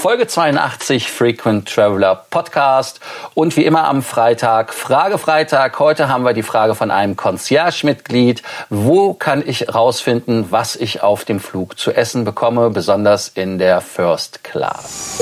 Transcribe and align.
Folge 0.00 0.26
82 0.26 1.10
Frequent 1.10 1.68
Traveler 1.68 2.24
Podcast 2.30 3.00
und 3.34 3.54
wie 3.58 3.66
immer 3.66 3.84
am 3.84 4.02
Freitag 4.02 4.72
Frage 4.72 5.18
Freitag. 5.18 5.78
Heute 5.78 6.08
haben 6.08 6.24
wir 6.24 6.32
die 6.32 6.42
Frage 6.42 6.74
von 6.74 6.90
einem 6.90 7.16
Concierge-Mitglied. 7.16 8.42
Wo 8.70 9.12
kann 9.12 9.46
ich 9.46 9.74
rausfinden, 9.74 10.50
was 10.50 10.74
ich 10.74 11.02
auf 11.02 11.26
dem 11.26 11.38
Flug 11.38 11.78
zu 11.78 11.92
essen 11.92 12.24
bekomme, 12.24 12.70
besonders 12.70 13.28
in 13.28 13.58
der 13.58 13.82
First 13.82 14.42
Class? 14.42 15.20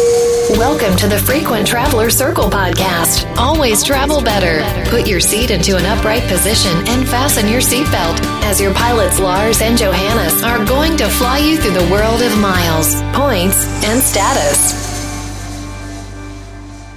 Welcome 0.57 0.97
to 0.97 1.09
the 1.09 1.19
Frequent 1.19 1.67
Traveler 1.67 2.09
Circle 2.09 2.49
podcast. 2.49 3.27
Always 3.37 3.83
travel 3.83 4.23
better. 4.23 4.63
Put 4.91 5.09
your 5.09 5.21
seat 5.21 5.51
into 5.51 5.77
an 5.77 5.85
upright 5.87 6.23
position 6.29 6.71
and 6.87 7.05
fasten 7.09 7.49
your 7.49 7.61
seatbelt 7.61 8.21
as 8.45 8.61
your 8.61 8.73
pilots 8.75 9.19
Lars 9.19 9.61
and 9.61 9.77
Johannes 9.77 10.41
are 10.45 10.65
going 10.65 10.97
to 10.99 11.09
fly 11.09 11.39
you 11.39 11.59
through 11.59 11.75
the 11.75 11.91
world 11.91 12.23
of 12.23 12.39
miles, 12.39 12.95
points 13.13 13.67
and 13.85 14.01
status. 14.01 14.68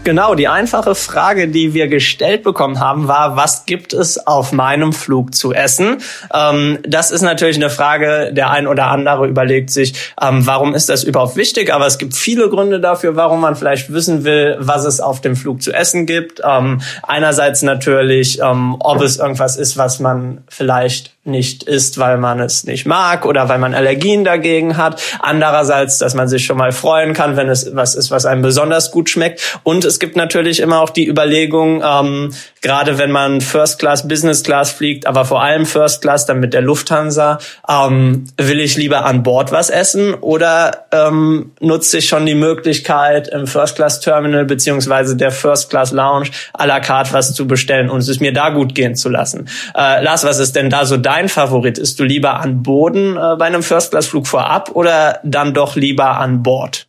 Genau, 0.03 0.33
die 0.33 0.47
einfache 0.47 0.95
Frage, 0.95 1.47
die 1.47 1.75
wir 1.75 1.87
gestellt 1.87 2.41
bekommen 2.41 2.79
haben, 2.79 3.07
war, 3.07 3.35
was 3.35 3.67
gibt 3.67 3.93
es 3.93 4.25
auf 4.25 4.51
meinem 4.51 4.93
Flug 4.93 5.35
zu 5.35 5.53
essen? 5.53 6.01
Ähm, 6.33 6.79
das 6.81 7.11
ist 7.11 7.21
natürlich 7.21 7.57
eine 7.57 7.69
Frage, 7.69 8.33
der 8.33 8.49
ein 8.49 8.65
oder 8.65 8.87
andere 8.87 9.27
überlegt 9.27 9.69
sich, 9.69 9.93
ähm, 10.19 10.47
warum 10.47 10.73
ist 10.73 10.89
das 10.89 11.03
überhaupt 11.03 11.35
wichtig? 11.35 11.71
Aber 11.71 11.85
es 11.85 11.99
gibt 11.99 12.15
viele 12.15 12.49
Gründe 12.49 12.79
dafür, 12.79 13.15
warum 13.15 13.41
man 13.41 13.55
vielleicht 13.55 13.93
wissen 13.93 14.23
will, 14.23 14.57
was 14.59 14.85
es 14.85 15.01
auf 15.01 15.21
dem 15.21 15.35
Flug 15.35 15.61
zu 15.61 15.71
essen 15.71 16.07
gibt. 16.07 16.41
Ähm, 16.43 16.81
einerseits 17.03 17.61
natürlich, 17.61 18.39
ähm, 18.41 18.77
ob 18.79 19.01
es 19.03 19.19
irgendwas 19.19 19.55
ist, 19.55 19.77
was 19.77 19.99
man 19.99 20.43
vielleicht 20.47 21.11
nicht 21.23 21.63
isst, 21.63 21.99
weil 21.99 22.17
man 22.17 22.39
es 22.39 22.63
nicht 22.63 22.87
mag 22.87 23.25
oder 23.27 23.47
weil 23.47 23.59
man 23.59 23.75
Allergien 23.75 24.23
dagegen 24.23 24.77
hat. 24.77 24.99
Andererseits, 25.19 25.99
dass 25.99 26.15
man 26.15 26.27
sich 26.27 26.45
schon 26.45 26.57
mal 26.57 26.71
freuen 26.71 27.13
kann, 27.13 27.37
wenn 27.37 27.47
es 27.47 27.75
was 27.75 27.93
ist, 27.93 28.09
was 28.09 28.25
einem 28.25 28.41
besonders 28.41 28.89
gut 28.89 29.07
schmeckt. 29.07 29.59
Und 29.61 29.85
es 29.85 29.99
gibt 29.99 30.15
natürlich 30.15 30.59
immer 30.59 30.81
auch 30.81 30.89
die 30.89 31.07
Überlegung, 31.07 31.83
ähm, 31.85 32.33
gerade 32.61 32.97
wenn 32.97 33.11
man 33.11 33.39
First 33.41 33.77
Class, 33.77 34.07
Business 34.07 34.41
Class 34.41 34.71
fliegt, 34.71 35.05
aber 35.05 35.25
vor 35.25 35.43
allem 35.43 35.67
First 35.67 36.01
Class, 36.01 36.25
dann 36.25 36.39
mit 36.39 36.53
der 36.53 36.61
Lufthansa, 36.61 37.37
ähm, 37.69 38.25
will 38.37 38.59
ich 38.59 38.75
lieber 38.77 39.05
an 39.05 39.21
Bord 39.21 39.51
was 39.51 39.69
essen 39.69 40.15
oder 40.15 40.85
ähm, 40.91 41.51
nutze 41.59 41.99
ich 41.99 42.07
schon 42.07 42.25
die 42.25 42.35
Möglichkeit 42.35 43.27
im 43.27 43.45
First 43.45 43.75
Class 43.75 43.99
Terminal 43.99 44.45
beziehungsweise 44.45 45.15
der 45.15 45.31
First 45.31 45.69
Class 45.69 45.91
Lounge 45.91 46.29
à 46.57 46.65
la 46.65 46.79
carte 46.79 47.13
was 47.13 47.35
zu 47.35 47.47
bestellen 47.47 47.91
und 47.91 47.99
es 47.99 48.19
mir 48.19 48.33
da 48.33 48.49
gut 48.49 48.73
gehen 48.73 48.95
zu 48.95 49.09
lassen. 49.09 49.47
Äh, 49.75 50.03
Lars, 50.03 50.23
was 50.23 50.39
ist 50.39 50.55
denn 50.55 50.71
da 50.71 50.85
so 50.85 50.97
dein 51.11 51.27
Favorit? 51.27 51.77
Ist 51.77 51.99
du 51.99 52.05
lieber 52.05 52.39
an 52.39 52.63
Boden 52.63 53.17
äh, 53.17 53.35
bei 53.37 53.45
einem 53.45 53.63
First-Class-Flug 53.63 54.27
vorab 54.27 54.71
oder 54.73 55.19
dann 55.23 55.53
doch 55.53 55.75
lieber 55.75 56.17
an 56.19 56.41
Bord? 56.41 56.87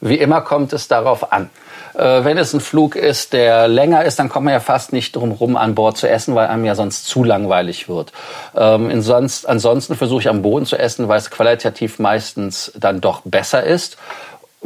Wie 0.00 0.14
immer 0.14 0.42
kommt 0.42 0.72
es 0.72 0.86
darauf 0.86 1.32
an. 1.32 1.50
Äh, 1.94 2.22
wenn 2.22 2.38
es 2.38 2.54
ein 2.54 2.60
Flug 2.60 2.94
ist, 2.94 3.32
der 3.32 3.66
länger 3.66 4.04
ist, 4.04 4.20
dann 4.20 4.28
kommt 4.28 4.44
man 4.44 4.54
ja 4.54 4.60
fast 4.60 4.92
nicht 4.92 5.16
drum 5.16 5.32
rum, 5.32 5.56
an 5.56 5.74
Bord 5.74 5.96
zu 5.96 6.08
essen, 6.08 6.36
weil 6.36 6.46
einem 6.46 6.64
ja 6.64 6.76
sonst 6.76 7.06
zu 7.06 7.24
langweilig 7.24 7.88
wird. 7.88 8.12
Ähm, 8.56 9.00
sonst, 9.00 9.48
ansonsten 9.48 9.96
versuche 9.96 10.20
ich 10.20 10.28
am 10.28 10.42
Boden 10.42 10.66
zu 10.66 10.76
essen, 10.76 11.08
weil 11.08 11.18
es 11.18 11.32
qualitativ 11.32 11.98
meistens 11.98 12.70
dann 12.76 13.00
doch 13.00 13.22
besser 13.24 13.64
ist. 13.64 13.96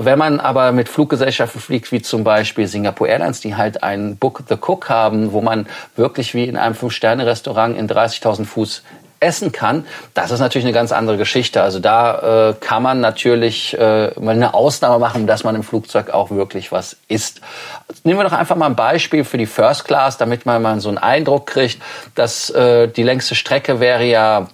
Wenn 0.01 0.17
man 0.17 0.39
aber 0.39 0.71
mit 0.71 0.89
Fluggesellschaften 0.89 1.61
fliegt, 1.61 1.91
wie 1.91 2.01
zum 2.01 2.23
Beispiel 2.23 2.69
Singapore 2.69 3.11
Airlines, 3.11 3.41
die 3.41 3.57
halt 3.57 3.83
einen 3.83 4.17
Book 4.17 4.45
the 4.49 4.55
Cook 4.55 4.89
haben, 4.89 5.33
wo 5.33 5.41
man 5.41 5.67
wirklich 5.97 6.35
wie 6.35 6.45
in 6.45 6.57
einem 6.57 6.77
Fünf-Sterne-Restaurant 6.77 7.77
in 7.77 7.89
30.000 7.89 8.45
Fuß 8.45 8.85
essen 9.21 9.53
kann, 9.53 9.87
das 10.15 10.31
ist 10.31 10.41
natürlich 10.41 10.65
eine 10.65 10.75
ganz 10.75 10.93
andere 10.93 11.17
Geschichte. 11.17 11.63
Also 11.63 11.79
da 11.79 12.51
äh, 12.51 12.55
kann 12.55 12.83
man 12.83 13.01
natürlich 13.01 13.79
äh, 13.79 14.11
mal 14.21 14.35
eine 14.35 14.55
Ausnahme 14.55 14.99
machen, 14.99 15.27
dass 15.27 15.45
man 15.45 15.55
im 15.55 15.63
Flugzeug 15.63 16.11
auch 16.11 16.31
wirklich 16.31 16.73
was 16.73 16.97
isst. 17.09 17.41
Nehmen 18.05 18.19
wir 18.19 18.25
doch 18.25 18.33
einfach 18.33 18.57
mal 18.57 18.67
ein 18.67 18.77
Beispiel 18.77 19.25
für 19.25 19.39
die 19.39 19.47
First 19.47 19.85
Class, 19.85 20.19
damit 20.19 20.47
man 20.47 20.63
mal 20.63 20.81
so 20.81 20.89
einen 20.89 20.99
Eindruck 20.99 21.47
kriegt, 21.47 21.83
dass 22.15 22.51
äh, 22.51 22.89
die 22.89 23.03
längste 23.03 23.35
Strecke 23.35 23.81
wäre 23.81 24.05
ja 24.05 24.49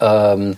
ähm, 0.00 0.56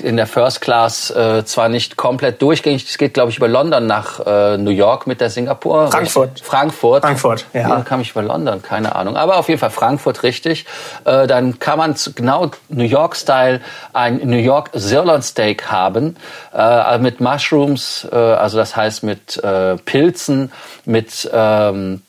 in 0.00 0.16
der 0.16 0.26
First 0.26 0.60
Class 0.60 1.10
äh, 1.10 1.44
zwar 1.44 1.68
nicht 1.68 1.96
komplett 1.96 2.40
durchgängig, 2.42 2.86
es 2.88 2.98
geht, 2.98 3.14
glaube 3.14 3.30
ich, 3.30 3.38
über 3.38 3.48
London 3.48 3.86
nach 3.86 4.20
äh, 4.26 4.56
New 4.58 4.70
York 4.70 5.06
mit 5.06 5.20
der 5.20 5.30
Singapur. 5.30 5.90
Frankfurt. 5.90 6.40
Frankfurt. 6.40 7.02
Frankfurt, 7.02 7.46
ja. 7.52 7.68
Dann 7.68 7.84
kam 7.84 8.00
ich 8.00 8.10
über 8.10 8.22
London, 8.22 8.62
keine 8.62 8.94
Ahnung. 8.94 9.16
Aber 9.16 9.36
auf 9.36 9.48
jeden 9.48 9.60
Fall 9.60 9.70
Frankfurt 9.70 10.22
richtig. 10.22 10.66
Äh, 11.04 11.26
dann 11.26 11.58
kann 11.58 11.78
man 11.78 11.94
genau 12.14 12.50
New 12.68 12.84
York-Style 12.84 13.60
ein 13.92 14.20
New 14.24 14.36
York 14.36 14.70
Sirloin 14.72 15.22
Steak 15.22 15.70
haben 15.70 16.16
äh, 16.54 16.98
mit 16.98 17.20
Mushrooms, 17.20 18.06
äh, 18.10 18.14
also 18.14 18.58
das 18.58 18.76
heißt 18.76 19.02
mit 19.02 19.42
äh, 19.42 19.76
Pilzen, 19.76 20.52
mit 20.84 21.28
ähm, 21.32 22.02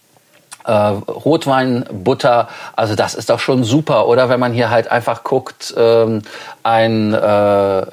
äh, 0.69 1.11
Rotwein, 1.11 1.85
Butter, 1.91 2.47
also 2.75 2.93
das 2.95 3.15
ist 3.15 3.29
doch 3.29 3.39
schon 3.39 3.63
super. 3.63 4.07
Oder 4.07 4.29
wenn 4.29 4.39
man 4.39 4.53
hier 4.53 4.69
halt 4.69 4.91
einfach 4.91 5.23
guckt, 5.23 5.73
ähm, 5.75 6.21
ein, 6.61 7.13
äh, 7.13 7.17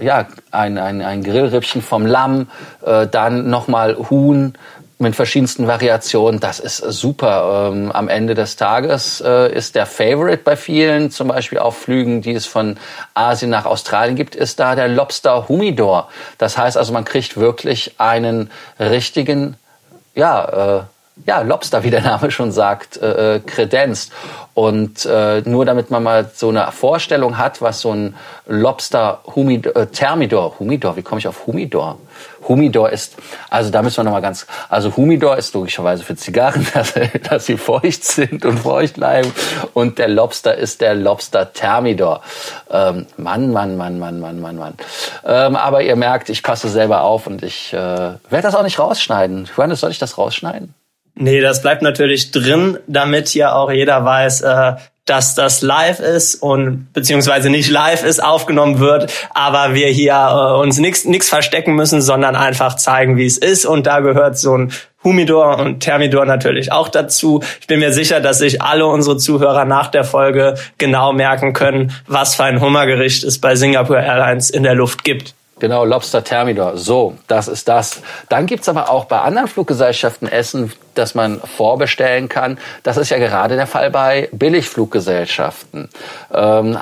ja, 0.05 0.27
ein, 0.51 0.77
ein, 0.77 1.01
ein 1.01 1.25
Grillrippchen 1.25 1.81
vom 1.81 2.05
Lamm, 2.05 2.49
äh, 2.85 3.07
dann 3.07 3.49
nochmal 3.49 3.97
Huhn, 4.11 4.55
mit 4.99 5.15
verschiedensten 5.15 5.67
Variationen. 5.67 6.41
Das 6.41 6.59
ist 6.59 6.79
super. 6.79 7.71
Ähm, 7.71 7.93
am 7.93 8.09
Ende 8.09 8.35
des 8.35 8.57
Tages 8.57 9.21
äh, 9.21 9.53
ist 9.53 9.75
der 9.75 9.85
Favorite 9.85 10.43
bei 10.43 10.57
vielen, 10.57 11.11
zum 11.11 11.29
Beispiel 11.29 11.59
auf 11.59 11.77
Flügen, 11.77 12.23
die 12.23 12.33
es 12.33 12.47
von 12.47 12.79
Asien 13.13 13.51
nach 13.51 13.67
Australien 13.67 14.17
gibt, 14.17 14.35
ist 14.35 14.59
da 14.59 14.75
der 14.75 14.89
Lobster 14.89 15.49
Humidor. 15.49 16.09
Das 16.39 16.57
heißt 16.57 16.79
also, 16.79 16.95
man 16.95 17.05
kriegt 17.05 17.37
wirklich 17.37 17.97
einen 17.99 18.51
richtigen, 18.81 19.57
ja, 20.15 20.79
äh, 20.79 20.83
ja, 21.25 21.41
Lobster, 21.41 21.83
wie 21.83 21.91
der 21.91 22.03
Name 22.03 22.31
schon 22.31 22.53
sagt, 22.53 22.99
äh, 22.99 23.37
äh, 23.37 23.41
kredenzt. 23.41 24.13
Und 24.53 25.07
äh, 25.07 25.43
nur 25.45 25.65
damit 25.65 25.91
man 25.91 26.03
mal 26.03 26.31
so 26.35 26.49
eine 26.51 26.71
Vorstellung 26.73 27.39
hat, 27.39 27.63
was 27.63 27.81
so 27.81 27.93
ein 27.93 28.15
Lobster 28.47 29.21
Humidor, 29.35 29.77
äh, 29.77 29.87
Thermidor, 29.87 30.59
Humidor, 30.59 30.97
wie 30.97 31.03
komme 31.03 31.19
ich 31.19 31.29
auf 31.29 31.47
Humidor? 31.47 31.99
Humidor 32.49 32.91
ist, 32.91 33.17
also 33.51 33.71
da 33.71 33.83
müssen 33.83 33.99
wir 33.99 34.05
nochmal 34.05 34.23
ganz, 34.23 34.47
also 34.69 34.97
Humidor 34.97 35.37
ist 35.37 35.53
logischerweise 35.55 36.05
für 36.05 36.17
Zigarren, 36.17 36.67
dass, 36.75 36.95
dass 37.29 37.47
sie 37.47 37.57
feucht 37.57 38.05
sind 38.05 38.45
und 38.45 38.59
feucht 38.59 38.95
bleiben. 38.95 39.33
Und 39.75 39.99
der 39.99 40.09
Lobster 40.09 40.55
ist 40.55 40.81
der 40.81 40.95
Lobster 40.95 41.53
Thermidor. 41.53 42.23
Ähm, 42.71 43.07
Mann, 43.17 43.53
Mann, 43.53 43.77
Mann, 43.77 43.99
Mann, 43.99 44.21
Mann, 44.21 44.41
Mann, 44.41 44.57
Mann. 44.57 44.75
Ähm, 45.25 45.57
aber 45.57 45.83
ihr 45.83 45.97
merkt, 45.97 46.29
ich 46.29 46.43
passe 46.43 46.69
selber 46.69 47.03
auf 47.03 47.27
und 47.27 47.43
ich 47.43 47.73
äh, 47.73 47.77
werde 47.77 48.43
das 48.43 48.55
auch 48.55 48.63
nicht 48.63 48.79
rausschneiden. 48.79 49.49
Johannes, 49.57 49.81
soll 49.81 49.91
ich 49.91 49.99
das 49.99 50.19
rausschneiden? 50.19 50.75
Nee, 51.19 51.41
das 51.41 51.63
bleibt 51.63 51.81
natürlich 51.81 52.31
drin, 52.31 52.79
damit 52.87 53.35
ja 53.35 53.55
auch 53.55 53.73
jeder 53.73 54.05
weiß, 54.05 54.43
äh, 54.43 54.73
dass 55.07 55.35
das 55.37 55.63
live 55.63 56.01
ist 56.01 56.35
und 56.35 56.93
beziehungsweise 56.93 57.49
nicht 57.49 57.71
live 57.71 58.05
ist, 58.05 58.23
aufgenommen 58.23 58.81
wird, 58.81 59.11
aber 59.31 59.73
wir 59.73 59.87
hier 59.87 60.13
äh, 60.15 60.61
uns 60.61 60.79
nichts 60.79 61.29
verstecken 61.29 61.75
müssen, 61.75 62.03
sondern 62.03 62.37
einfach 62.37 62.77
zeigen, 62.77 63.17
wie 63.17 63.25
es 63.25 63.39
ist. 63.39 63.65
Und 63.65 63.87
da 63.87 64.01
gehört 64.01 64.37
so 64.37 64.59
ein 64.59 64.73
Humidor 65.05 65.59
und 65.59 65.81
Thermidor 65.81 66.27
natürlich 66.27 66.73
auch 66.73 66.89
dazu. 66.89 67.43
Ich 67.61 67.69
bin 67.69 67.79
mir 67.79 67.93
sicher, 67.93 68.21
dass 68.21 68.39
sich 68.39 68.61
alle 68.61 68.87
unsere 68.87 69.17
Zuhörer 69.17 69.65
nach 69.65 69.87
der 69.87 70.05
Folge 70.05 70.57
genau 70.77 71.13
merken 71.13 71.53
können, 71.53 71.93
was 72.09 72.35
für 72.35 72.45
ein 72.45 72.61
Hummergericht 72.61 73.23
es 73.23 73.41
bei 73.41 73.55
Singapore 73.55 74.05
Airlines 74.05 74.51
in 74.51 74.65
der 74.65 74.75
Luft 74.75 75.05
gibt. 75.05 75.35
Genau, 75.59 75.87
Lobster 75.87 76.23
Thermidor. 76.23 76.77
So, 76.77 77.17
das 77.29 77.49
ist 77.49 77.67
das. 77.67 78.03
Dann 78.29 78.45
gibt's 78.45 78.69
aber 78.69 78.91
auch 78.91 79.07
bei 79.07 79.21
anderen 79.21 79.49
Fluggesellschaften 79.49 80.29
Essen, 80.29 80.73
das 80.95 81.15
man 81.15 81.41
vorbestellen 81.41 82.29
kann. 82.29 82.59
Das 82.83 82.99
ist 82.99 83.09
ja 83.09 83.17
gerade 83.19 83.57
der 83.57 83.67
Fall 83.67 83.91
bei 83.91 84.29
Billigfluggesellschaften. 84.33 85.89
Ähm, 86.33 86.79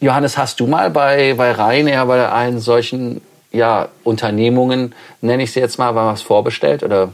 Johannes, 0.00 0.36
hast 0.36 0.58
du 0.58 0.66
mal 0.66 0.90
bei, 0.90 1.34
bei 1.34 1.52
Ryanair, 1.52 2.04
bei 2.06 2.32
einen 2.32 2.58
solchen 2.58 3.20
ja, 3.52 3.88
Unternehmungen, 4.02 4.94
nenne 5.20 5.44
ich 5.44 5.52
sie 5.52 5.60
jetzt 5.60 5.78
mal, 5.78 5.94
was 5.94 6.22
vorbestellt? 6.22 6.82
Oder 6.82 7.10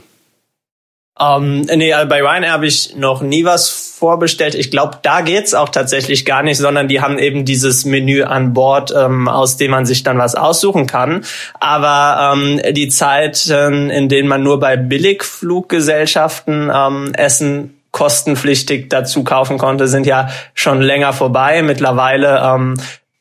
ähm, 1.21 1.63
nee, 1.63 1.93
also 1.93 2.09
bei 2.09 2.21
Ryanair 2.21 2.53
habe 2.53 2.67
ich 2.67 2.95
noch 2.97 3.23
nie 3.23 3.45
was 3.45 3.69
vorbestellt. 3.71 4.55
Ich 4.55 4.71
glaube, 4.71 4.99
da 5.03 5.21
geht's 5.21 5.55
auch 5.55 5.69
tatsächlich 5.69 6.25
gar 6.25 6.43
nicht, 6.43 6.59
sondern 6.59 6.87
die 6.87 7.01
haben 7.01 7.19
eben 7.19 7.45
dieses 7.45 7.85
Menü 7.85 8.23
an 8.23 8.53
Bord, 8.55 8.95
ähm, 8.97 9.29
aus 9.29 9.57
dem 9.57 9.73
man 9.73 9.87
sich 9.87 10.05
dann 10.05 10.19
was 10.19 10.37
aussuchen 10.37 10.87
kann. 10.87 11.25
Aber 11.59 12.35
ähm, 12.35 12.61
die 12.73 12.89
Zeiten, 12.89 13.91
in 13.91 14.09
denen 14.09 14.29
man 14.29 14.43
nur 14.43 14.61
bei 14.61 14.77
Billigfluggesellschaften 14.77 16.71
ähm, 16.73 17.15
Essen 17.15 17.75
kostenpflichtig 17.91 18.89
dazu 18.89 19.25
kaufen 19.25 19.59
konnte, 19.59 19.89
sind 19.89 20.07
ja 20.07 20.29
schon 20.55 20.81
länger 20.81 21.13
vorbei. 21.13 21.63
Mittlerweile 21.63 22.41
ähm, 22.45 22.75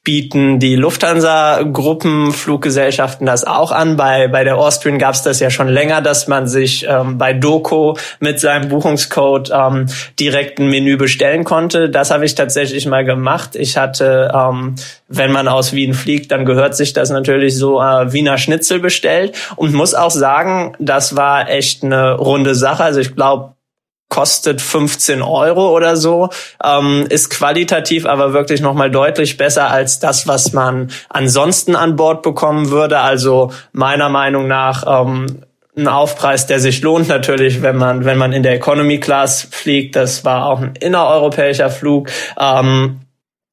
bieten 0.08 0.60
die 0.60 0.76
Lufthansa-Gruppenfluggesellschaften 0.78 3.28
das 3.28 3.44
auch 3.44 3.74
an. 3.74 3.98
Bei, 3.98 4.30
bei 4.30 4.46
der 4.46 4.58
Austrian 4.58 5.00
gab 5.00 5.16
es 5.16 5.24
das 5.24 5.42
ja 5.42 5.50
schon 5.50 5.68
länger, 5.68 6.02
dass 6.02 6.30
man 6.30 6.48
sich 6.48 6.86
ähm, 6.88 7.18
bei 7.18 7.34
Doco 7.34 7.98
mit 8.22 8.40
seinem 8.40 8.70
Buchungscode 8.70 9.52
ähm, 9.54 9.88
direkt 10.18 10.60
ein 10.60 10.70
Menü 10.70 10.96
bestellen 10.96 11.44
konnte. 11.44 11.90
Das 11.90 12.10
habe 12.10 12.24
ich 12.24 12.36
tatsächlich 12.36 12.86
mal 12.86 13.04
gemacht. 13.04 13.58
Ich 13.58 13.76
hatte, 13.76 14.32
ähm, 14.34 14.76
wenn 15.10 15.34
man 15.34 15.50
aus 15.50 15.74
Wien 15.74 15.94
fliegt, 15.94 16.32
dann 16.32 16.46
gehört 16.46 16.78
sich 16.78 16.94
das 16.94 17.10
natürlich 17.10 17.58
so 17.58 17.82
äh, 17.82 18.14
Wiener 18.14 18.38
Schnitzel 18.38 18.80
bestellt 18.80 19.36
und 19.58 19.74
muss 19.74 19.94
auch 19.94 20.12
sagen, 20.12 20.74
das 20.80 21.18
war 21.18 21.50
echt 21.50 21.84
eine 21.84 22.14
runde 22.14 22.56
Sache. 22.56 22.86
Also 22.86 23.02
ich 23.02 23.14
glaube, 23.14 23.57
kostet 24.10 24.62
15 24.62 25.22
Euro 25.22 25.76
oder 25.76 25.96
so, 25.96 26.30
ähm, 26.64 27.06
ist 27.10 27.30
qualitativ 27.30 28.06
aber 28.06 28.34
wirklich 28.34 28.62
nochmal 28.62 28.90
deutlich 28.90 29.38
besser 29.38 29.70
als 29.70 30.00
das, 30.00 30.28
was 30.28 30.54
man 30.54 30.90
ansonsten 31.10 31.76
an 31.76 31.96
Bord 31.96 32.24
bekommen 32.24 32.70
würde. 32.70 33.00
Also 33.00 33.52
meiner 33.74 34.10
Meinung 34.10 34.48
nach 34.48 35.04
ähm, 35.06 35.44
ein 35.76 35.88
Aufpreis, 35.88 36.48
der 36.48 36.60
sich 36.60 36.82
lohnt 36.82 37.08
natürlich, 37.08 37.62
wenn 37.62 37.78
man 37.78 38.06
wenn 38.06 38.18
man 38.18 38.34
in 38.34 38.44
der 38.44 38.54
Economy 38.54 39.00
Class 39.00 39.48
fliegt. 39.52 39.96
Das 39.96 40.26
war 40.26 40.48
auch 40.48 40.62
ein 40.62 40.74
innereuropäischer 40.80 41.70
Flug. 41.70 42.10
Ähm, 42.40 43.02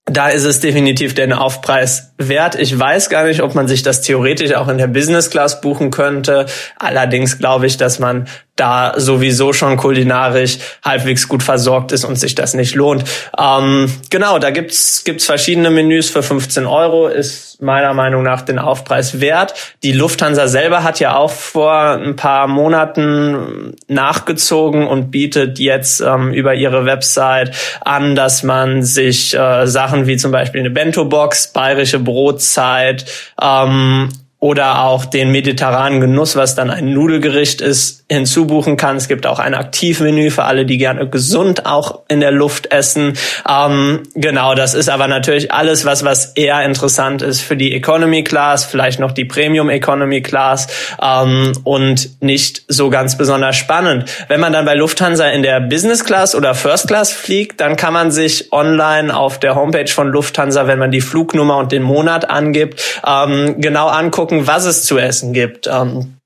da 0.06 0.28
ist 0.28 0.44
es 0.44 0.60
definitiv 0.60 1.14
den 1.14 1.32
Aufpreis 1.32 2.12
wert. 2.18 2.56
Ich 2.56 2.78
weiß 2.78 3.08
gar 3.08 3.24
nicht, 3.24 3.42
ob 3.42 3.54
man 3.54 3.68
sich 3.68 3.82
das 3.82 4.02
theoretisch 4.02 4.54
auch 4.54 4.68
in 4.68 4.76
der 4.76 4.86
Business 4.86 5.30
Class 5.30 5.62
buchen 5.62 5.90
könnte. 5.90 6.44
Allerdings 6.78 7.38
glaube 7.38 7.66
ich, 7.66 7.78
dass 7.78 7.98
man 7.98 8.28
da 8.56 8.94
sowieso 8.96 9.52
schon 9.52 9.76
kulinarisch 9.76 10.58
halbwegs 10.84 11.28
gut 11.28 11.42
versorgt 11.42 11.92
ist 11.92 12.04
und 12.04 12.16
sich 12.16 12.34
das 12.34 12.54
nicht 12.54 12.74
lohnt. 12.74 13.04
Ähm, 13.38 13.92
genau, 14.10 14.38
da 14.38 14.50
gibt's 14.50 15.02
gibt's 15.04 15.26
verschiedene 15.26 15.70
Menüs 15.70 16.10
für 16.10 16.22
15 16.22 16.66
Euro, 16.66 17.08
ist 17.08 17.60
meiner 17.60 17.94
Meinung 17.94 18.22
nach 18.22 18.42
den 18.42 18.58
Aufpreis 18.58 19.20
wert. 19.20 19.54
Die 19.82 19.92
Lufthansa 19.92 20.46
selber 20.46 20.84
hat 20.84 21.00
ja 21.00 21.16
auch 21.16 21.30
vor 21.30 21.72
ein 21.72 22.16
paar 22.16 22.46
Monaten 22.46 23.74
nachgezogen 23.88 24.86
und 24.86 25.10
bietet 25.10 25.58
jetzt 25.58 26.00
ähm, 26.00 26.32
über 26.32 26.54
ihre 26.54 26.84
Website 26.84 27.54
an, 27.80 28.14
dass 28.14 28.42
man 28.42 28.82
sich 28.82 29.34
äh, 29.34 29.66
Sachen 29.66 30.06
wie 30.06 30.16
zum 30.16 30.30
Beispiel 30.30 30.60
eine 30.60 30.70
Bento-Box, 30.70 31.52
bayerische 31.52 31.98
Brotzeit 31.98 33.04
ähm, 33.40 34.10
oder 34.44 34.80
auch 34.82 35.06
den 35.06 35.30
mediterranen 35.30 36.02
Genuss, 36.02 36.36
was 36.36 36.54
dann 36.54 36.68
ein 36.68 36.92
Nudelgericht 36.92 37.62
ist, 37.62 38.04
hinzubuchen 38.10 38.76
kann. 38.76 38.98
Es 38.98 39.08
gibt 39.08 39.26
auch 39.26 39.38
ein 39.38 39.54
Aktivmenü 39.54 40.30
für 40.30 40.44
alle, 40.44 40.66
die 40.66 40.76
gerne 40.76 41.08
gesund 41.08 41.64
auch 41.64 42.00
in 42.08 42.20
der 42.20 42.30
Luft 42.30 42.70
essen. 42.70 43.14
Ähm, 43.48 44.02
genau, 44.14 44.54
das 44.54 44.74
ist 44.74 44.90
aber 44.90 45.08
natürlich 45.08 45.50
alles, 45.50 45.86
was 45.86 46.04
was 46.04 46.34
eher 46.34 46.62
interessant 46.62 47.22
ist 47.22 47.40
für 47.40 47.56
die 47.56 47.74
Economy 47.74 48.22
Class, 48.22 48.66
vielleicht 48.66 49.00
noch 49.00 49.12
die 49.12 49.24
Premium 49.24 49.70
Economy 49.70 50.20
Class 50.20 50.66
ähm, 51.00 51.52
und 51.64 52.22
nicht 52.22 52.64
so 52.68 52.90
ganz 52.90 53.16
besonders 53.16 53.56
spannend. 53.56 54.10
Wenn 54.28 54.40
man 54.40 54.52
dann 54.52 54.66
bei 54.66 54.74
Lufthansa 54.74 55.26
in 55.28 55.42
der 55.42 55.60
Business 55.60 56.04
Class 56.04 56.34
oder 56.34 56.54
First 56.54 56.88
Class 56.88 57.10
fliegt, 57.10 57.62
dann 57.62 57.76
kann 57.76 57.94
man 57.94 58.10
sich 58.10 58.52
online 58.52 59.16
auf 59.16 59.40
der 59.40 59.54
Homepage 59.54 59.88
von 59.88 60.08
Lufthansa, 60.08 60.66
wenn 60.66 60.78
man 60.78 60.90
die 60.90 61.00
Flugnummer 61.00 61.56
und 61.56 61.72
den 61.72 61.82
Monat 61.82 62.28
angibt, 62.28 63.00
ähm, 63.06 63.54
genau 63.58 63.88
angucken, 63.88 64.33
gucken, 64.34 64.46
was 64.46 64.64
es 64.64 64.84
zu 64.84 64.98
essen 64.98 65.32
gibt. 65.32 65.66
Ähm, 65.66 66.16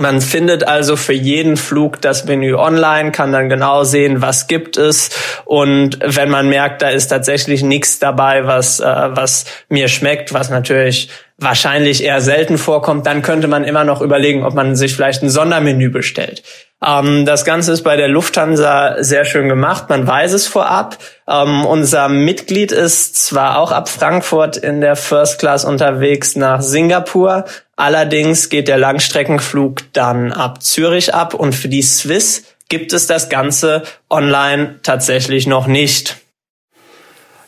man 0.00 0.20
findet 0.20 0.66
also 0.66 0.96
für 0.96 1.12
jeden 1.12 1.56
Flug 1.56 2.00
das 2.00 2.24
Menü 2.24 2.54
online, 2.54 3.12
kann 3.12 3.32
dann 3.32 3.48
genau 3.48 3.84
sehen, 3.84 4.22
was 4.22 4.46
gibt 4.46 4.76
es. 4.76 5.10
Und 5.44 5.98
wenn 6.02 6.30
man 6.30 6.48
merkt, 6.48 6.82
da 6.82 6.88
ist 6.88 7.08
tatsächlich 7.08 7.62
nichts 7.62 7.98
dabei, 7.98 8.46
was, 8.46 8.80
äh, 8.80 8.84
was 8.84 9.44
mir 9.68 9.88
schmeckt, 9.88 10.32
was 10.32 10.50
natürlich 10.50 11.10
wahrscheinlich 11.38 12.04
eher 12.04 12.20
selten 12.20 12.58
vorkommt, 12.58 13.06
dann 13.06 13.22
könnte 13.22 13.48
man 13.48 13.64
immer 13.64 13.84
noch 13.84 14.02
überlegen, 14.02 14.44
ob 14.44 14.54
man 14.54 14.76
sich 14.76 14.94
vielleicht 14.94 15.22
ein 15.22 15.30
Sondermenü 15.30 15.88
bestellt. 15.88 16.42
Ähm, 16.84 17.26
das 17.26 17.44
Ganze 17.44 17.72
ist 17.72 17.82
bei 17.82 17.96
der 17.96 18.08
Lufthansa 18.08 19.02
sehr 19.02 19.24
schön 19.24 19.48
gemacht. 19.48 19.88
Man 19.88 20.06
weiß 20.06 20.32
es 20.32 20.46
vorab. 20.46 20.98
Ähm, 21.28 21.64
unser 21.66 22.08
Mitglied 22.08 22.72
ist 22.72 23.16
zwar 23.16 23.58
auch 23.58 23.72
ab 23.72 23.88
Frankfurt 23.88 24.56
in 24.56 24.80
der 24.80 24.96
First 24.96 25.38
Class 25.38 25.64
unterwegs 25.64 26.36
nach 26.36 26.62
Singapur. 26.62 27.44
Allerdings 27.80 28.50
geht 28.50 28.68
der 28.68 28.76
Langstreckenflug 28.76 29.94
dann 29.94 30.32
ab 30.32 30.62
Zürich 30.62 31.14
ab 31.14 31.32
und 31.32 31.54
für 31.54 31.70
die 31.70 31.80
Swiss 31.80 32.44
gibt 32.68 32.92
es 32.92 33.06
das 33.06 33.30
Ganze 33.30 33.84
online 34.10 34.80
tatsächlich 34.82 35.46
noch 35.46 35.66
nicht. 35.66 36.18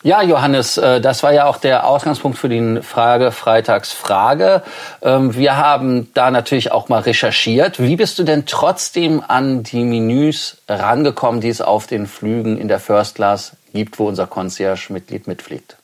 Ja, 0.02 0.22
Johannes, 0.22 0.78
äh, 0.78 1.02
das 1.02 1.22
war 1.22 1.34
ja 1.34 1.44
auch 1.44 1.58
der 1.58 1.86
Ausgangspunkt 1.86 2.38
für 2.38 2.48
die 2.48 2.80
Frage 2.80 3.30
Freitagsfrage. 3.30 4.62
Ähm, 5.02 5.36
wir 5.36 5.58
haben 5.58 6.08
da 6.14 6.30
natürlich 6.30 6.72
auch 6.72 6.88
mal 6.88 7.02
recherchiert. 7.02 7.78
Wie 7.78 7.96
bist 7.96 8.18
du 8.18 8.22
denn 8.22 8.46
trotzdem 8.46 9.22
an 9.28 9.62
die 9.62 9.84
Menüs 9.84 10.62
rangekommen, 10.66 11.42
die 11.42 11.50
es 11.50 11.60
auf 11.60 11.86
den 11.86 12.06
Flügen 12.06 12.56
in 12.56 12.68
der 12.68 12.80
First 12.80 13.16
Class 13.16 13.52
gibt, 13.74 13.98
wo 13.98 14.08
unser 14.08 14.26
Concierge-Mitglied 14.26 15.26
mitfliegt? 15.26 15.76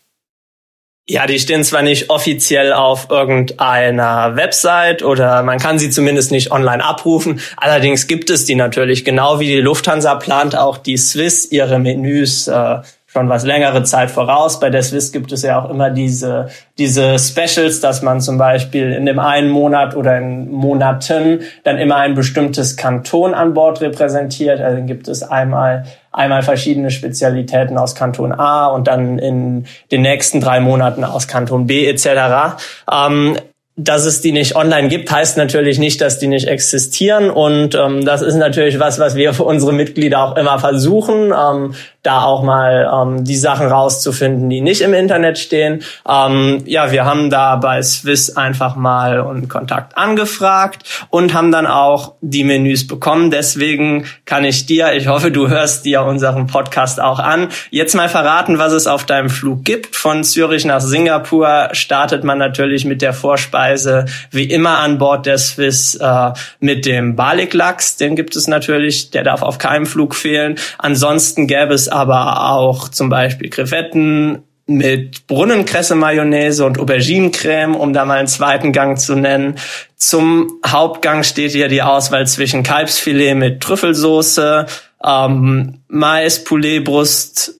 Ja, 1.10 1.26
die 1.26 1.38
stehen 1.38 1.64
zwar 1.64 1.81
nicht 1.81 2.10
offiziell 2.10 2.75
auf 2.75 3.08
irgendeiner 3.08 4.37
Website 4.37 5.02
oder 5.02 5.43
man 5.43 5.58
kann 5.58 5.78
sie 5.78 5.88
zumindest 5.88 6.31
nicht 6.31 6.52
online 6.52 6.84
abrufen. 6.84 7.40
Allerdings 7.56 8.08
gibt 8.08 8.28
es 8.28 8.44
die 8.44 8.55
natürlich, 8.55 9.06
genau 9.06 9.40
wie 9.40 9.46
die 9.46 9.60
Lufthansa 9.62 10.16
plant 10.16 10.55
auch 10.55 10.76
die 10.76 10.99
Swiss 10.99 11.50
ihre 11.50 11.78
Menüs 11.78 12.46
äh, 12.46 12.81
schon 13.06 13.31
was 13.31 13.44
längere 13.44 13.84
Zeit 13.84 14.10
voraus. 14.10 14.60
Bei 14.60 14.69
der 14.69 14.82
Swiss 14.82 15.10
gibt 15.10 15.32
es 15.32 15.40
ja 15.40 15.58
auch 15.58 15.70
immer 15.70 15.88
diese, 15.88 16.50
diese 16.76 17.19
Specials, 17.19 17.81
dass 17.81 18.02
man 18.02 18.20
zum 18.20 18.37
Beispiel 18.37 18.93
in 18.93 19.06
dem 19.06 19.19
einen 19.19 19.49
Monat 19.49 19.96
oder 19.96 20.19
in 20.19 20.50
Monaten 20.50 21.40
dann 21.64 21.78
immer 21.78 21.96
ein 21.96 22.14
bestimmtes 22.14 22.76
Kanton 22.76 23.32
an 23.32 23.54
Bord 23.54 23.81
repräsentiert. 23.81 24.61
Also 24.61 24.82
gibt 24.84 25.08
es 25.08 25.22
einmal 25.22 25.87
einmal 26.18 26.42
verschiedene 26.42 26.90
Spezialitäten 26.90 27.78
aus 27.78 27.94
Kanton 27.94 28.32
A 28.32 28.66
und 28.66 28.88
dann 28.88 29.18
in 29.18 29.66
den 29.92 30.02
nächsten 30.02 30.40
drei 30.40 30.60
Monaten 30.60 31.04
aus 31.04 31.28
Kanton 31.28 31.66
B 31.66 31.86
etc. 31.86 32.58
Ähm, 32.92 33.38
dass 33.76 34.04
es 34.04 34.20
die 34.20 34.32
nicht 34.32 34.56
online 34.56 34.88
gibt, 34.88 35.08
heißt 35.12 35.36
natürlich 35.36 35.78
nicht, 35.78 36.00
dass 36.00 36.18
die 36.18 36.26
nicht 36.26 36.48
existieren. 36.48 37.30
Und 37.30 37.76
ähm, 37.76 38.04
das 38.04 38.22
ist 38.22 38.34
natürlich 38.34 38.80
was, 38.80 38.98
was 38.98 39.14
wir 39.14 39.32
für 39.32 39.44
unsere 39.44 39.72
Mitglieder 39.72 40.20
auch 40.20 40.36
immer 40.36 40.58
versuchen, 40.58 41.32
ähm, 41.32 41.74
da 42.08 42.22
auch 42.22 42.43
mal 42.43 42.90
ähm, 42.90 43.25
die 43.25 43.37
Sachen 43.37 43.66
rauszufinden, 43.66 44.49
die 44.49 44.62
nicht 44.62 44.81
im 44.81 44.94
Internet 44.94 45.38
stehen. 45.38 45.82
Ähm, 46.08 46.62
ja, 46.64 46.90
wir 46.90 47.05
haben 47.05 47.28
da 47.28 47.56
bei 47.56 47.82
Swiss 47.82 48.34
einfach 48.34 48.76
mal 48.76 49.20
einen 49.20 49.49
Kontakt 49.49 49.99
angefragt 49.99 50.84
und 51.10 51.34
haben 51.34 51.52
dann 51.52 51.66
auch 51.66 52.14
die 52.22 52.44
Menüs 52.44 52.87
bekommen. 52.87 53.31
Deswegen 53.31 54.06
kann 54.25 54.44
ich 54.44 54.64
dir, 54.64 54.94
ich 54.94 55.06
hoffe, 55.08 55.31
du 55.31 55.49
hörst 55.49 55.84
dir 55.84 56.02
unseren 56.02 56.46
Podcast 56.46 56.99
auch 56.99 57.19
an, 57.19 57.49
jetzt 57.70 57.94
mal 57.94 58.08
verraten, 58.08 58.58
was 58.58 58.72
es 58.72 58.87
auf 58.87 59.04
deinem 59.04 59.28
Flug 59.28 59.64
gibt. 59.64 59.94
Von 59.94 60.25
Zürich 60.25 60.64
nach 60.64 60.81
Singapur 60.81 61.69
startet 61.72 62.25
man 62.25 62.38
natürlich 62.38 62.87
mit 62.87 63.02
der 63.02 63.12
Vorspeise 63.12 64.06
wie 64.31 64.44
immer 64.44 64.78
an 64.78 64.96
Bord 64.96 65.26
der 65.26 65.37
Swiss 65.37 65.94
äh, 65.96 66.32
mit 66.58 66.87
dem 66.87 67.16
Balik-Lachs. 67.16 67.96
Den 67.96 68.16
gibt 68.16 68.35
es 68.35 68.49
natürlich, 68.49 69.11
der 69.11 69.25
darf 69.25 69.42
auf 69.42 69.59
keinem 69.59 69.85
Flug 69.85 70.14
fehlen. 70.14 70.56
Ansonsten 70.78 71.47
gäbe 71.47 71.75
es 71.75 71.90
aber 71.99 72.50
auch 72.50 72.88
zum 72.88 73.09
Beispiel 73.09 73.50
Krevetten 73.50 74.45
mit 74.67 75.26
Brunnenkresse-Mayonnaise 75.26 76.64
und 76.64 76.78
Auberginencreme, 76.78 77.75
um 77.75 77.93
da 77.95 78.05
mal 78.05 78.19
einen 78.19 78.28
zweiten 78.28 78.73
Gang 78.73 78.99
zu 78.99 79.14
nennen. 79.14 79.57
Zum 79.97 80.61
Hauptgang 80.64 81.25
steht 81.25 81.52
hier 81.52 81.69
die 81.69 81.83
Auswahl 81.83 82.26
zwischen 82.26 82.62
Kalbsfilet 82.62 83.35
mit 83.35 83.61
Trüffelsoße, 83.62 84.67
ähm, 85.02 85.81
Mais, 85.88 86.45
Pouletbrust 86.45 87.57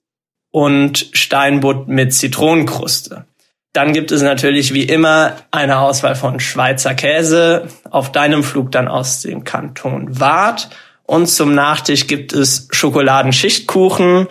und 0.51 1.09
Steinbutt 1.13 1.87
mit 1.87 2.13
Zitronenkruste. 2.13 3.25
Dann 3.73 3.93
gibt 3.93 4.11
es 4.11 4.21
natürlich 4.21 4.73
wie 4.73 4.83
immer 4.83 5.33
eine 5.51 5.79
Auswahl 5.79 6.15
von 6.15 6.39
Schweizer 6.39 6.93
Käse, 6.93 7.67
auf 7.89 8.11
deinem 8.11 8.43
Flug 8.43 8.71
dann 8.71 8.87
aus 8.87 9.21
dem 9.21 9.43
Kanton 9.43 10.19
Waadt 10.19 10.69
und 11.09 11.25
zum 11.25 11.55
Nachtisch 11.55 12.05
gibt 12.05 12.33
es 12.33 12.67
Schokoladenschichtkuchen, 12.69 14.27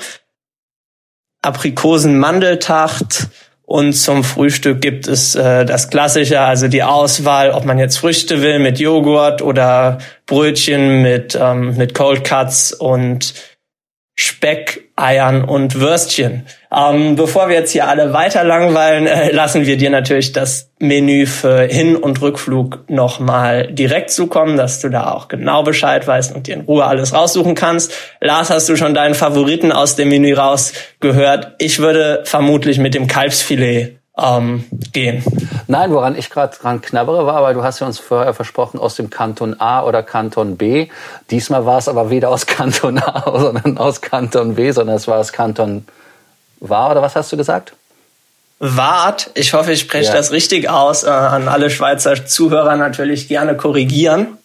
Aprikosen-Mandeltacht 1.43 3.29
und 3.63 3.95
zum 3.95 4.23
Frühstück 4.23 4.81
gibt 4.81 5.09
es 5.09 5.35
äh, 5.35 5.65
das 5.65 5.91
Klassische, 5.91 6.41
also 6.41 6.69
die 6.69 6.85
Auswahl, 6.85 7.51
ob 7.51 7.65
man 7.65 7.81
jetzt 7.81 7.99
Früchte 7.99 8.43
will 8.43 8.61
mit 8.61 8.79
Joghurt 8.79 9.43
oder 9.43 9.99
Brötchen 10.27 11.03
mit, 11.03 11.37
ähm, 11.41 11.77
mit 11.77 11.95
Cold 11.95 12.23
Cuts 12.23 12.73
und 12.73 13.35
Speck, 14.21 14.89
Eiern 14.97 15.45
und 15.45 15.79
Würstchen. 15.79 16.45
Ähm, 16.77 17.15
bevor 17.15 17.49
wir 17.49 17.55
jetzt 17.55 17.71
hier 17.71 17.87
alle 17.87 18.13
weiter 18.13 18.43
langweilen, 18.43 19.07
äh, 19.07 19.31
lassen 19.31 19.65
wir 19.65 19.77
dir 19.77 19.91
natürlich 19.91 20.33
das 20.33 20.73
Menü 20.81 21.25
für 21.25 21.63
Hin- 21.63 21.95
und 21.95 22.21
Rückflug 22.21 22.91
nochmal 22.91 23.69
direkt 23.69 24.11
zukommen, 24.11 24.57
dass 24.57 24.81
du 24.81 24.89
da 24.89 25.13
auch 25.13 25.29
genau 25.29 25.63
Bescheid 25.63 26.05
weißt 26.05 26.35
und 26.35 26.49
dir 26.49 26.55
in 26.57 26.63
Ruhe 26.63 26.85
alles 26.85 27.15
raussuchen 27.15 27.55
kannst. 27.55 27.93
Lars, 28.21 28.51
hast 28.51 28.69
du 28.69 28.75
schon 28.75 28.93
deinen 28.93 29.15
Favoriten 29.15 29.71
aus 29.71 29.95
dem 29.95 30.09
Menü 30.09 30.35
rausgehört? 30.35 31.53
Ich 31.59 31.79
würde 31.79 32.23
vermutlich 32.25 32.79
mit 32.79 32.95
dem 32.95 33.07
Kalbsfilet 33.07 33.98
ähm, 34.19 34.65
gehen. 34.93 35.23
Nein, 35.67 35.93
woran 35.93 36.17
ich 36.17 36.31
gerade 36.31 36.57
dran 36.57 36.81
knabbere 36.81 37.27
war, 37.27 37.43
weil 37.43 37.55
du 37.55 37.63
hast 37.63 37.81
ja 37.81 37.87
uns 37.87 37.99
vorher 37.99 38.35
versprochen 38.35 38.81
aus 38.81 38.97
dem 38.97 39.11
Kanton 39.11 39.61
A 39.61 39.83
oder 39.85 40.03
Kanton 40.03 40.57
B. 40.57 40.89
Diesmal 41.31 41.67
war 41.67 41.79
es 41.79 41.89
aber 41.89 42.11
weder 42.11 42.31
aus 42.31 42.47
Kanton 42.47 42.99
A, 42.99 43.25
sondern 43.39 43.79
aus 43.79 44.01
Kanton 44.01 44.55
B, 44.55 44.73
sondern 44.73 44.97
es 44.97 45.07
war 45.07 45.19
aus 45.19 45.33
Kanton 45.33 45.87
war 46.61 46.91
oder 46.91 47.03
was 47.03 47.15
hast 47.15 47.31
du 47.33 47.37
gesagt? 47.37 47.75
Wart. 48.59 49.31
Ich 49.35 49.53
hoffe, 49.53 49.73
ich 49.73 49.81
spreche 49.81 50.11
ja. 50.11 50.17
das 50.17 50.33
richtig 50.33 50.69
aus. 50.69 51.05
Äh, 51.05 51.11
an 51.11 51.47
alle 51.47 51.71
Schweizer 51.71 52.27
Zuhörer 52.27 52.77
natürlich 52.77 53.29
gerne 53.29 53.57
korrigieren. 53.57 54.38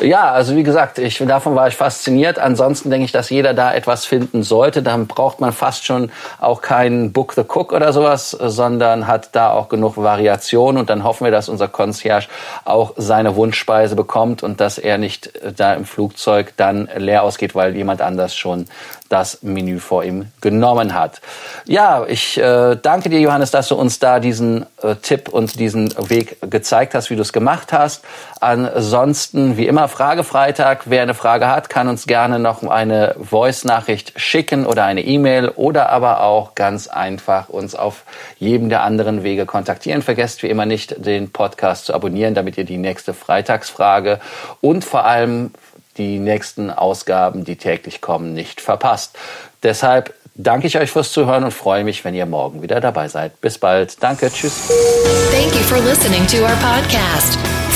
Ja, 0.00 0.30
also 0.30 0.54
wie 0.54 0.62
gesagt, 0.62 0.98
ich, 0.98 1.18
davon 1.18 1.56
war 1.56 1.66
ich 1.66 1.74
fasziniert. 1.74 2.38
Ansonsten 2.38 2.90
denke 2.90 3.04
ich, 3.04 3.12
dass 3.12 3.30
jeder 3.30 3.52
da 3.52 3.74
etwas 3.74 4.04
finden 4.04 4.42
sollte. 4.44 4.82
Dann 4.82 5.06
braucht 5.08 5.40
man 5.40 5.52
fast 5.52 5.84
schon 5.84 6.12
auch 6.40 6.62
keinen 6.62 7.12
Book 7.12 7.32
the 7.32 7.42
Cook 7.42 7.72
oder 7.72 7.92
sowas, 7.92 8.30
sondern 8.30 9.08
hat 9.08 9.30
da 9.32 9.50
auch 9.50 9.68
genug 9.68 9.96
Variation. 9.96 10.76
Und 10.76 10.88
dann 10.88 11.02
hoffen 11.02 11.24
wir, 11.24 11.32
dass 11.32 11.48
unser 11.48 11.66
Concierge 11.66 12.28
auch 12.64 12.94
seine 12.96 13.34
Wunschspeise 13.34 13.96
bekommt 13.96 14.42
und 14.42 14.60
dass 14.60 14.78
er 14.78 14.98
nicht 14.98 15.32
da 15.56 15.74
im 15.74 15.84
Flugzeug 15.84 16.52
dann 16.56 16.88
leer 16.96 17.24
ausgeht, 17.24 17.56
weil 17.56 17.74
jemand 17.74 18.00
anders 18.00 18.36
schon 18.36 18.66
das 19.08 19.42
Menü 19.42 19.78
vor 19.78 20.04
ihm 20.04 20.26
genommen 20.40 20.94
hat. 20.94 21.20
Ja, 21.64 22.04
ich 22.06 22.38
äh, 22.38 22.76
danke 22.76 23.08
dir, 23.08 23.20
Johannes, 23.20 23.50
dass 23.50 23.68
du 23.68 23.74
uns 23.74 23.98
da 23.98 24.20
diesen 24.20 24.66
äh, 24.82 24.96
Tipp 24.96 25.28
und 25.30 25.58
diesen 25.58 25.92
Weg 26.10 26.38
gezeigt 26.50 26.94
hast, 26.94 27.10
wie 27.10 27.16
du 27.16 27.22
es 27.22 27.32
gemacht 27.32 27.72
hast. 27.72 28.04
Ansonsten, 28.40 29.56
wie 29.56 29.66
immer, 29.66 29.87
Fragefreitag. 29.88 30.82
Wer 30.86 31.02
eine 31.02 31.14
Frage 31.14 31.48
hat, 31.48 31.68
kann 31.68 31.88
uns 31.88 32.06
gerne 32.06 32.38
noch 32.38 32.62
eine 32.62 33.16
Voice-Nachricht 33.18 34.12
schicken 34.20 34.66
oder 34.66 34.84
eine 34.84 35.02
E-Mail 35.02 35.48
oder 35.48 35.88
aber 35.88 36.22
auch 36.22 36.54
ganz 36.54 36.88
einfach 36.88 37.48
uns 37.48 37.74
auf 37.74 38.04
jedem 38.38 38.68
der 38.68 38.82
anderen 38.82 39.22
Wege 39.22 39.46
kontaktieren. 39.46 40.02
Vergesst 40.02 40.42
wie 40.42 40.48
immer 40.48 40.66
nicht, 40.66 41.04
den 41.04 41.30
Podcast 41.30 41.86
zu 41.86 41.94
abonnieren, 41.94 42.34
damit 42.34 42.58
ihr 42.58 42.64
die 42.64 42.78
nächste 42.78 43.14
Freitagsfrage 43.14 44.20
und 44.60 44.84
vor 44.84 45.04
allem 45.04 45.52
die 45.96 46.18
nächsten 46.18 46.70
Ausgaben, 46.70 47.44
die 47.44 47.56
täglich 47.56 48.00
kommen, 48.00 48.32
nicht 48.32 48.60
verpasst. 48.60 49.18
Deshalb 49.62 50.14
danke 50.34 50.66
ich 50.68 50.78
euch 50.78 50.90
fürs 50.90 51.12
Zuhören 51.12 51.44
und 51.44 51.52
freue 51.52 51.84
mich, 51.84 52.04
wenn 52.04 52.14
ihr 52.14 52.26
morgen 52.26 52.62
wieder 52.62 52.80
dabei 52.80 53.08
seid. 53.08 53.40
Bis 53.40 53.58
bald. 53.58 54.02
Danke. 54.02 54.30
Tschüss. 54.30 54.68
Thank 55.30 55.54
you 55.54 55.62
for 55.62 55.78
listening 55.80 56.26
to 56.28 56.38
our 56.38 56.56
podcast. 56.56 57.47